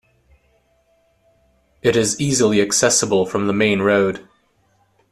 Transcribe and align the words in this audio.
It 1.83 1.95
is 1.95 2.19
easily 2.19 2.59
accessible 2.59 3.27
from 3.27 3.45
the 3.45 3.53
main 3.53 3.83
road. 3.83 4.27